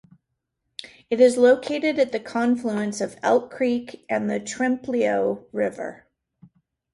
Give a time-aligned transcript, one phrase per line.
[1.11, 6.07] It is located at the confluence of Elk Creek and the Trempealeau River.